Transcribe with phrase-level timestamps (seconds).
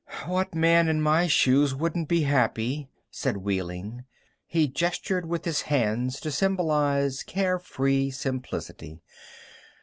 [0.25, 4.05] "What man in my shoes wouldn't be happy?" said Wehling.
[4.47, 9.03] He gestured with his hands to symbolize care free simplicity.